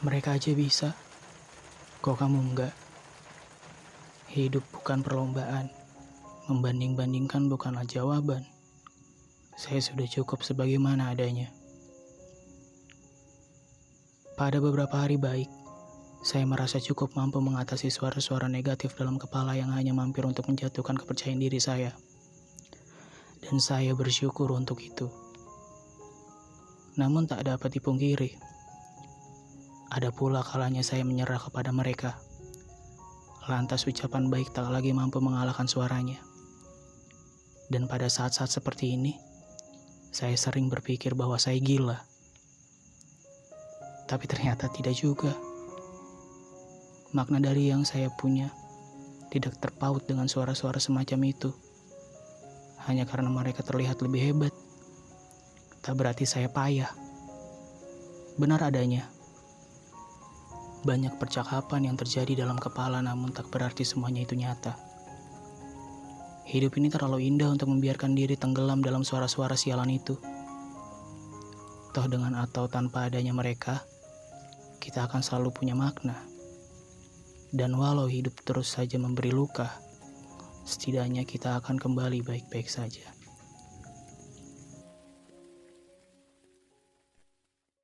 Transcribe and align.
Mereka 0.00 0.40
aja 0.40 0.56
bisa. 0.56 0.96
Kok 2.00 2.16
kamu 2.16 2.40
enggak? 2.40 2.72
Hidup 4.32 4.64
bukan 4.72 5.04
perlombaan. 5.04 5.68
Membanding-bandingkan 6.48 7.52
bukanlah 7.52 7.84
jawaban. 7.84 8.48
Saya 9.60 9.84
sudah 9.84 10.08
cukup 10.08 10.40
sebagaimana 10.40 11.12
adanya. 11.12 11.52
Pada 14.40 14.56
beberapa 14.56 15.04
hari 15.04 15.20
baik, 15.20 15.52
saya 16.24 16.48
merasa 16.48 16.80
cukup 16.80 17.12
mampu 17.12 17.44
mengatasi 17.44 17.92
suara-suara 17.92 18.48
negatif 18.48 18.96
dalam 18.96 19.20
kepala 19.20 19.52
yang 19.52 19.68
hanya 19.76 19.92
mampir 19.92 20.24
untuk 20.24 20.48
menjatuhkan 20.48 20.96
kepercayaan 20.96 21.44
diri 21.44 21.60
saya. 21.60 21.92
Dan 23.44 23.60
saya 23.60 23.92
bersyukur 23.92 24.48
untuk 24.56 24.80
itu. 24.80 25.12
Namun 26.96 27.28
tak 27.28 27.44
dapat 27.44 27.68
dipungkiri, 27.76 28.40
ada 29.90 30.14
pula 30.14 30.46
kalanya 30.46 30.86
saya 30.86 31.02
menyerah 31.02 31.42
kepada 31.42 31.74
mereka. 31.74 32.14
Lantas 33.50 33.82
ucapan 33.90 34.30
baik 34.30 34.54
tak 34.54 34.70
lagi 34.70 34.94
mampu 34.94 35.18
mengalahkan 35.18 35.66
suaranya. 35.66 36.22
Dan 37.66 37.90
pada 37.90 38.06
saat-saat 38.06 38.54
seperti 38.54 38.94
ini, 38.94 39.18
saya 40.14 40.38
sering 40.38 40.70
berpikir 40.70 41.18
bahwa 41.18 41.42
saya 41.42 41.58
gila. 41.58 41.98
Tapi 44.06 44.30
ternyata 44.30 44.70
tidak 44.70 44.94
juga. 44.94 45.34
Makna 47.10 47.42
dari 47.42 47.74
yang 47.74 47.82
saya 47.82 48.14
punya 48.14 48.54
tidak 49.34 49.58
terpaut 49.58 50.06
dengan 50.06 50.30
suara-suara 50.30 50.78
semacam 50.78 51.34
itu. 51.34 51.50
Hanya 52.86 53.10
karena 53.10 53.26
mereka 53.26 53.66
terlihat 53.66 53.98
lebih 54.06 54.22
hebat. 54.22 54.54
Tak 55.82 55.98
berarti 55.98 56.30
saya 56.30 56.46
payah. 56.46 56.90
Benar 58.38 58.70
adanya 58.70 59.19
banyak 60.80 61.20
percakapan 61.20 61.92
yang 61.92 61.96
terjadi 61.96 62.46
dalam 62.46 62.56
kepala 62.56 63.04
namun 63.04 63.30
tak 63.36 63.52
berarti 63.52 63.84
semuanya 63.84 64.24
itu 64.24 64.32
nyata. 64.36 64.76
Hidup 66.50 66.74
ini 66.80 66.90
terlalu 66.90 67.30
indah 67.30 67.52
untuk 67.52 67.70
membiarkan 67.70 68.16
diri 68.16 68.34
tenggelam 68.34 68.82
dalam 68.82 69.06
suara-suara 69.06 69.54
sialan 69.54 69.92
itu. 69.92 70.18
Toh 71.94 72.06
dengan 72.10 72.34
atau 72.34 72.66
tanpa 72.66 73.06
adanya 73.06 73.30
mereka, 73.30 73.86
kita 74.82 75.06
akan 75.06 75.22
selalu 75.22 75.54
punya 75.54 75.78
makna. 75.78 76.18
Dan 77.54 77.78
walau 77.78 78.10
hidup 78.10 78.34
terus 78.42 78.74
saja 78.74 78.98
memberi 78.98 79.30
luka, 79.30 79.78
setidaknya 80.66 81.22
kita 81.22 81.58
akan 81.62 81.78
kembali 81.78 82.22
baik-baik 82.26 82.66
saja. 82.66 83.19